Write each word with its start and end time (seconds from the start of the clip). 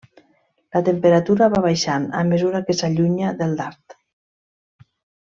La 0.77 0.79
temperatura 0.87 1.49
va 1.55 1.61
baixant 1.65 2.07
a 2.21 2.23
mesura 2.33 2.63
que 2.71 2.77
s'allunya 2.79 3.35
del 3.43 3.55
dard. 3.61 3.97